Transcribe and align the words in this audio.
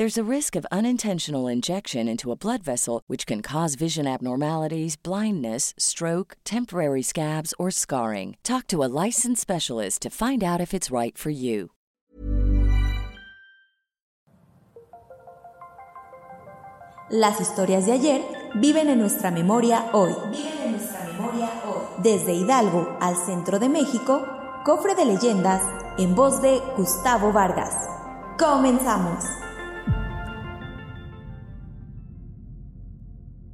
There's 0.00 0.16
a 0.16 0.34
risk 0.36 0.56
of 0.56 0.64
unintentional 0.72 1.46
injection 1.46 2.08
into 2.08 2.32
a 2.32 2.34
blood 2.34 2.62
vessel, 2.62 3.02
which 3.06 3.26
can 3.26 3.42
cause 3.42 3.74
vision 3.74 4.06
abnormalities, 4.06 4.96
blindness, 4.96 5.74
stroke, 5.76 6.38
temporary 6.42 7.02
scabs, 7.02 7.52
or 7.58 7.70
scarring. 7.70 8.38
Talk 8.42 8.66
to 8.68 8.82
a 8.82 8.88
licensed 9.04 9.42
specialist 9.42 10.00
to 10.00 10.08
find 10.08 10.42
out 10.42 10.58
if 10.58 10.72
it's 10.72 10.90
right 10.90 11.18
for 11.18 11.28
you. 11.28 11.72
Las 17.10 17.38
historias 17.38 17.84
de 17.84 17.92
ayer 17.92 18.22
viven 18.54 18.88
en 18.88 19.00
nuestra 19.00 19.30
memoria 19.30 19.90
hoy. 19.92 20.14
Viven 20.30 20.62
en 20.64 20.72
nuestra 20.72 21.04
memoria 21.12 21.50
hoy. 21.66 22.02
Desde 22.02 22.32
Hidalgo 22.32 22.96
al 23.02 23.16
centro 23.16 23.58
de 23.58 23.68
México, 23.68 24.26
cofre 24.64 24.94
de 24.94 25.04
leyendas 25.04 25.60
en 25.98 26.14
voz 26.14 26.40
de 26.40 26.58
Gustavo 26.78 27.34
Vargas. 27.34 27.74
Comenzamos. 28.38 29.39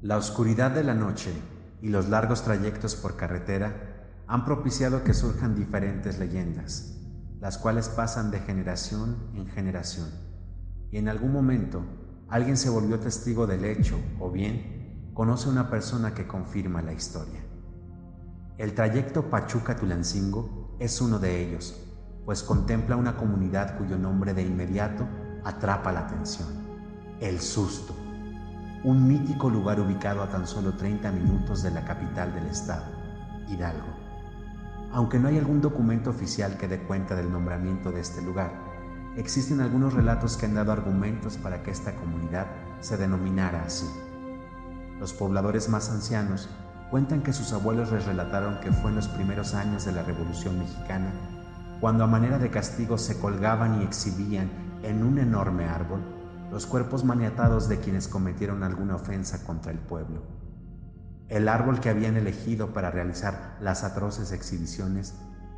La 0.03 0.19
oscuridad 0.19 0.73
de 0.73 0.85
la 0.85 0.93
noche 0.93 1.33
y 1.81 1.89
los 1.89 2.11
largos 2.11 2.43
trayectos 2.43 2.97
por 2.97 3.17
carretera 3.17 4.13
han 4.27 4.45
propiciado 4.45 5.03
que 5.03 5.15
surjan 5.15 5.55
diferentes 5.55 6.19
leyendas, 6.19 6.99
las 7.41 7.57
cuales 7.57 7.89
pasan 7.89 8.31
de 8.31 8.41
generación 8.41 9.17
en 9.35 9.47
generación, 9.47 10.11
y 10.91 10.99
en 10.99 11.09
algún 11.09 11.33
momento 11.33 11.83
alguien 12.29 12.59
se 12.59 12.69
volvió 12.69 13.01
testigo 13.01 13.47
del 13.47 13.65
hecho 13.65 13.99
o 14.21 14.31
bien 14.31 15.11
conoce 15.15 15.49
una 15.49 15.71
persona 15.71 16.13
que 16.13 16.27
confirma 16.27 16.83
la 16.83 16.93
historia. 16.93 17.41
El 18.59 18.75
trayecto 18.75 19.31
Pachuca-Tulancingo 19.31 20.77
es 20.79 21.01
uno 21.01 21.19
de 21.19 21.41
ellos, 21.41 21.75
pues 22.27 22.43
contempla 22.43 22.97
una 22.97 23.17
comunidad 23.17 23.79
cuyo 23.79 23.97
nombre 23.97 24.35
de 24.35 24.43
inmediato 24.43 25.09
atrapa 25.43 25.91
la 25.91 26.01
atención, 26.01 26.49
el 27.19 27.41
susto 27.41 28.06
un 28.85 29.07
mítico 29.07 29.51
lugar 29.51 29.81
ubicado 29.81 30.23
a 30.23 30.29
tan 30.29 30.47
solo 30.47 30.75
30 30.75 31.11
minutos 31.13 31.63
de 31.63 31.71
la 31.71 31.85
capital 31.85 32.33
del 32.35 32.47
estado, 32.47 32.85
Hidalgo. 33.49 33.89
Aunque 34.93 35.19
no 35.19 35.29
hay 35.29 35.39
algún 35.39 35.61
documento 35.61 36.11
oficial 36.11 36.57
que 36.57 36.69
dé 36.69 36.79
cuenta 36.81 37.15
del 37.15 37.31
nombramiento 37.31 37.91
de 37.91 38.01
este 38.01 38.23
lugar, 38.23 38.53
existen 39.17 39.61
algunos 39.61 39.95
relatos 39.95 40.37
que 40.37 40.47
han 40.47 40.55
dado 40.55 40.73
argumentos 40.73 41.37
para 41.37 41.63
que 41.63 41.71
esta 41.71 41.95
comunidad 41.97 42.47
se 42.81 42.97
denominara 42.97 43.65
así. 43.65 43.87
Los 45.01 45.13
pobladores 45.13 45.69
más 45.69 45.91
ancianos 45.91 46.49
cuentan 46.91 47.23
que 47.23 47.33
sus 47.33 47.53
abuelos 47.53 47.91
les 47.93 48.07
relataron 48.07 48.61
que 48.61 48.73
fue 48.73 48.91
en 48.91 48.97
los 48.97 49.09
primeros 49.09 49.55
años 49.55 49.85
de 49.85 49.93
la 49.93 50.03
Revolución 50.03 50.59
Mexicana 50.59 51.13
cuando 51.81 52.05
a 52.05 52.07
manera 52.07 52.39
de 52.39 52.51
castigo 52.51 52.97
se 52.97 53.19
colgaban 53.19 53.81
y 53.81 53.85
exhibían 53.85 54.51
en 54.83 55.05
un 55.05 55.19
enorme 55.19 55.67
árbol 55.67 56.01
los 56.51 56.67
cuerpos 56.67 57.05
maniatados 57.05 57.69
de 57.69 57.81
quienes 57.81 58.09
cometieron 58.09 58.63
alguna 58.63 58.97
ofensa 58.97 59.45
contra 59.45 59.73
el 59.73 59.79
pueblo. 59.79 60.23
El 61.29 61.49
árbol 61.49 61.81
que 61.81 61.91
habían 61.91 62.17
elegido 62.17 62.73
para 62.73 62.91
realizar 62.91 63.57
las 63.61 63.83
atroces 63.83 64.31
exhibiciones 64.31 65.15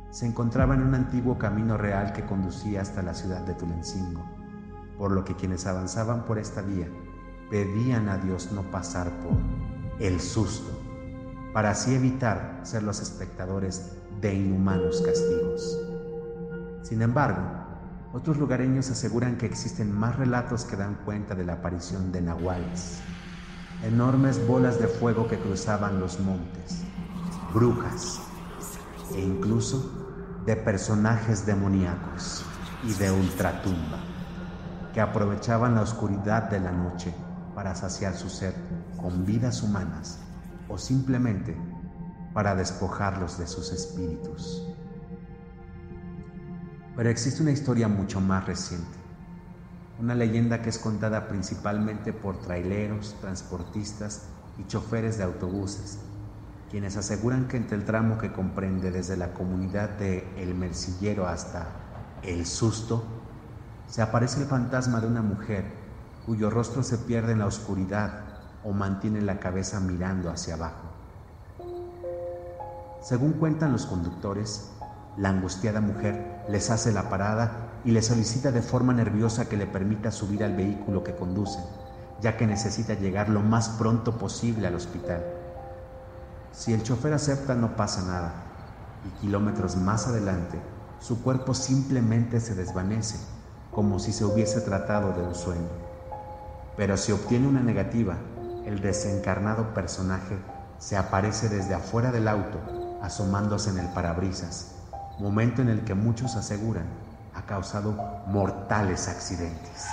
se 0.09 0.25
encontraba 0.25 0.73
en 0.73 0.81
un 0.81 0.95
antiguo 0.95 1.37
camino 1.37 1.77
real 1.77 2.13
que 2.13 2.25
conducía 2.25 2.81
hasta 2.81 3.03
la 3.03 3.13
ciudad 3.13 3.41
de 3.41 3.53
Tulencingo, 3.53 4.23
por 4.97 5.11
lo 5.11 5.23
que 5.23 5.35
quienes 5.35 5.67
avanzaban 5.67 6.25
por 6.25 6.39
esta 6.39 6.61
vía 6.61 6.87
pedían 7.51 8.09
a 8.09 8.17
Dios 8.17 8.51
no 8.51 8.63
pasar 8.63 9.11
por 9.19 9.37
el 9.99 10.19
susto, 10.19 10.71
para 11.53 11.71
así 11.71 11.93
evitar 11.93 12.61
ser 12.63 12.81
los 12.81 12.99
espectadores 13.01 13.93
de 14.21 14.33
inhumanos 14.33 15.01
castigos. 15.01 15.79
Sin 16.81 17.01
embargo, 17.03 17.41
otros 18.13 18.37
lugareños 18.37 18.89
aseguran 18.89 19.37
que 19.37 19.45
existen 19.45 19.91
más 19.91 20.15
relatos 20.15 20.65
que 20.65 20.75
dan 20.75 20.95
cuenta 21.05 21.35
de 21.35 21.45
la 21.45 21.53
aparición 21.53 22.11
de 22.11 22.21
nahuales, 22.21 22.99
enormes 23.83 24.45
bolas 24.47 24.79
de 24.79 24.87
fuego 24.87 25.27
que 25.27 25.37
cruzaban 25.37 25.99
los 25.99 26.19
montes, 26.19 26.81
brujas 27.53 28.19
e 29.15 29.21
incluso 29.21 30.41
de 30.45 30.55
personajes 30.55 31.45
demoníacos 31.45 32.43
y 32.83 32.93
de 32.93 33.11
ultratumba 33.11 33.99
que 34.93 35.01
aprovechaban 35.01 35.75
la 35.75 35.81
oscuridad 35.81 36.49
de 36.49 36.59
la 36.59 36.71
noche 36.71 37.13
para 37.53 37.75
saciar 37.75 38.15
su 38.15 38.29
sed 38.29 38.53
con 38.97 39.25
vidas 39.25 39.61
humanas 39.61 40.19
o 40.67 40.77
simplemente 40.77 41.55
para 42.33 42.55
despojarlos 42.55 43.37
de 43.37 43.47
sus 43.47 43.71
espíritus. 43.71 44.63
Pero 46.99 47.11
existe 47.11 47.41
una 47.41 47.51
historia 47.51 47.87
mucho 47.87 48.19
más 48.19 48.45
reciente, 48.45 48.97
una 49.99 50.15
leyenda 50.15 50.61
que 50.61 50.67
es 50.67 50.77
contada 50.77 51.29
principalmente 51.29 52.11
por 52.11 52.41
traileros, 52.41 53.15
transportistas 53.21 54.27
y 54.57 54.67
choferes 54.67 55.17
de 55.17 55.23
autobuses, 55.23 55.99
quienes 56.69 56.97
aseguran 56.97 57.47
que 57.47 57.55
entre 57.55 57.77
el 57.77 57.85
tramo 57.85 58.17
que 58.17 58.33
comprende 58.33 58.91
desde 58.91 59.15
la 59.15 59.33
comunidad 59.33 59.91
de 59.91 60.27
El 60.35 60.55
Mercillero 60.55 61.25
hasta 61.25 61.69
El 62.21 62.45
Susto, 62.45 63.01
se 63.87 64.01
aparece 64.01 64.41
el 64.41 64.47
fantasma 64.47 64.99
de 64.99 65.07
una 65.07 65.21
mujer 65.21 65.71
cuyo 66.25 66.49
rostro 66.49 66.83
se 66.83 66.97
pierde 66.97 67.31
en 67.31 67.39
la 67.39 67.45
oscuridad 67.45 68.25
o 68.65 68.73
mantiene 68.73 69.21
la 69.21 69.39
cabeza 69.39 69.79
mirando 69.79 70.29
hacia 70.29 70.55
abajo. 70.55 70.89
Según 73.01 73.31
cuentan 73.31 73.71
los 73.71 73.85
conductores, 73.85 74.73
la 75.17 75.29
angustiada 75.29 75.81
mujer 75.81 76.43
les 76.47 76.69
hace 76.69 76.91
la 76.91 77.09
parada 77.09 77.69
y 77.83 77.91
les 77.91 78.07
solicita 78.07 78.51
de 78.51 78.61
forma 78.61 78.93
nerviosa 78.93 79.47
que 79.47 79.57
le 79.57 79.67
permita 79.67 80.11
subir 80.11 80.43
al 80.43 80.55
vehículo 80.55 81.03
que 81.03 81.15
conducen, 81.15 81.63
ya 82.21 82.37
que 82.37 82.47
necesita 82.47 82.93
llegar 82.93 83.29
lo 83.29 83.41
más 83.41 83.69
pronto 83.69 84.17
posible 84.17 84.67
al 84.67 84.75
hospital. 84.75 85.23
Si 86.51 86.73
el 86.73 86.83
chofer 86.83 87.13
acepta 87.13 87.55
no 87.55 87.75
pasa 87.75 88.03
nada, 88.03 88.33
y 89.05 89.21
kilómetros 89.21 89.77
más 89.77 90.07
adelante 90.07 90.59
su 90.99 91.21
cuerpo 91.21 91.53
simplemente 91.53 92.41
se 92.41 92.55
desvanece, 92.55 93.17
como 93.71 93.99
si 93.99 94.11
se 94.11 94.25
hubiese 94.25 94.59
tratado 94.61 95.13
de 95.13 95.21
un 95.21 95.35
sueño. 95.35 95.69
Pero 96.75 96.97
si 96.97 97.13
obtiene 97.13 97.47
una 97.47 97.61
negativa, 97.61 98.17
el 98.65 98.81
desencarnado 98.81 99.73
personaje 99.73 100.37
se 100.77 100.97
aparece 100.97 101.47
desde 101.47 101.73
afuera 101.73 102.11
del 102.11 102.27
auto, 102.27 102.59
asomándose 103.01 103.69
en 103.69 103.79
el 103.79 103.87
parabrisas 103.93 104.78
momento 105.19 105.61
en 105.61 105.69
el 105.69 105.81
que 105.81 105.93
muchos 105.93 106.35
aseguran 106.35 106.85
ha 107.35 107.41
causado 107.43 107.91
mortales 108.27 109.07
accidentes. 109.07 109.87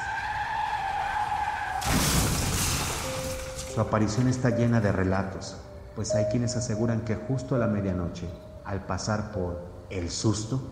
Su 3.75 3.81
aparición 3.81 4.29
está 4.29 4.51
llena 4.51 4.81
de 4.81 4.93
relatos, 4.93 5.59
pues 5.95 6.15
hay 6.15 6.27
quienes 6.27 6.57
aseguran 6.57 7.01
que 7.01 7.17
justo 7.17 7.57
a 7.57 7.59
la 7.59 7.67
medianoche, 7.67 8.29
al 8.65 8.87
pasar 8.87 9.33
por 9.33 9.61
el 9.91 10.11
susto, 10.11 10.63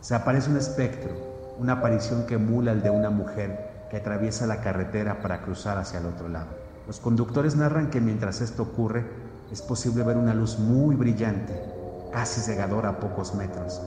se 0.00 0.14
aparece 0.14 0.50
un 0.50 0.56
espectro, 0.56 1.12
una 1.58 1.74
aparición 1.74 2.26
que 2.26 2.34
emula 2.34 2.72
el 2.72 2.82
de 2.82 2.90
una 2.90 3.10
mujer 3.10 3.86
que 3.90 3.96
atraviesa 3.96 4.46
la 4.46 4.60
carretera 4.60 5.20
para 5.20 5.42
cruzar 5.42 5.78
hacia 5.78 5.98
el 5.98 6.06
otro 6.06 6.28
lado. 6.28 6.48
Los 6.86 7.00
conductores 7.00 7.56
narran 7.56 7.90
que 7.90 8.00
mientras 8.00 8.40
esto 8.40 8.62
ocurre, 8.62 9.04
es 9.50 9.60
posible 9.60 10.04
ver 10.04 10.16
una 10.16 10.34
luz 10.34 10.58
muy 10.58 10.94
brillante 10.96 11.75
casi 12.12 12.40
cegadora 12.40 12.90
a 12.90 13.00
pocos 13.00 13.34
metros, 13.34 13.82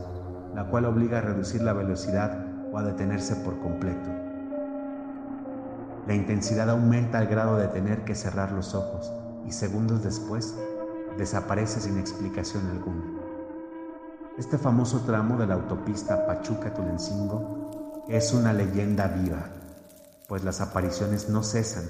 la 0.56 0.66
cual 0.69 0.86
obliga 0.86 1.19
a 1.19 1.21
reducir 1.21 1.62
la 1.62 1.74
velocidad 1.74 2.45
o 2.71 2.77
a 2.77 2.83
detenerse 2.83 3.36
por 3.38 3.60
completo. 3.60 4.10
La 6.07 6.16
intensidad 6.16 6.69
aumenta 6.69 7.19
al 7.19 7.27
grado 7.27 7.57
de 7.57 7.68
tener 7.68 8.04
que 8.04 8.16
cerrar 8.16 8.51
los 8.51 8.74
ojos 8.74 9.12
y 9.45 9.51
segundos 9.51 10.04
después 10.04 10.56
desaparece 11.18 11.80
sin 11.80 11.98
explicación 11.98 12.68
alguna. 12.68 13.04
Este 14.38 14.57
famoso 14.57 15.01
tramo 15.01 15.38
de 15.38 15.48
la 15.48 15.56
autopista 15.56 16.25
Pachuca-Tulencingo 16.25 18.06
es 18.07 18.33
una 18.33 18.54
leyenda 18.54 19.07
viva, 19.07 19.50
pues 20.27 20.44
las 20.44 20.62
apariciones 20.62 21.30
no 21.30 21.44
cesan 21.44 21.83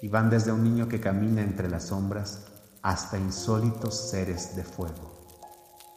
y 0.00 0.08
van 0.08 0.30
desde 0.30 0.52
un 0.52 0.62
niño 0.62 0.88
que 0.88 1.00
camina 1.00 1.42
entre 1.42 1.68
las 1.68 1.84
sombras 1.84 2.46
hasta 2.82 3.18
insólitos 3.18 4.10
seres 4.10 4.54
de 4.56 4.62
fuego. 4.62 5.13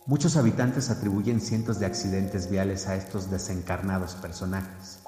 Muchos 0.07 0.37
habitantes 0.37 0.89
atribuyen 0.89 1.41
cientos 1.41 1.79
de 1.79 1.85
accidentes 1.85 2.49
viales 2.49 2.87
a 2.87 2.95
estos 2.95 3.29
desencarnados 3.29 4.15
personajes, 4.15 5.03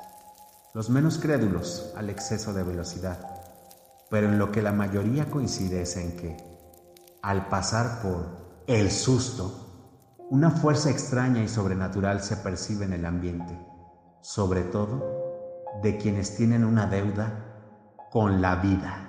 los 0.74 0.90
menos 0.90 1.20
crédulos 1.20 1.94
al 1.96 2.10
exceso 2.10 2.52
de 2.52 2.64
velocidad, 2.64 3.18
pero 4.10 4.28
en 4.28 4.38
lo 4.38 4.52
que 4.52 4.62
la 4.62 4.74
mayoría 4.74 5.30
coincide 5.30 5.84
es 5.84 5.96
en 5.96 6.18
que, 6.18 6.36
al 7.22 7.48
pasar 7.48 8.02
por 8.02 8.66
el 8.68 8.92
susto, 8.92 10.18
una 10.30 10.52
fuerza 10.52 10.90
extraña 10.90 11.42
y 11.42 11.48
sobrenatural 11.48 12.22
se 12.22 12.36
percibe 12.36 12.84
en 12.84 12.92
el 12.92 13.06
ambiente, 13.06 13.58
sobre 14.20 14.64
todo 14.64 15.80
de 15.82 15.98
quienes 15.98 16.36
tienen 16.36 16.66
una 16.66 16.88
deuda 16.88 17.46
con 18.12 18.42
la 18.42 18.58
vida. 18.58 19.09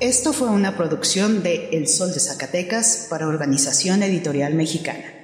Esto 0.00 0.32
fue 0.32 0.48
una 0.48 0.76
producción 0.76 1.44
de 1.44 1.68
El 1.70 1.86
Sol 1.86 2.12
de 2.12 2.18
Zacatecas 2.18 3.06
para 3.08 3.28
Organización 3.28 4.02
Editorial 4.02 4.52
Mexicana. 4.54 5.23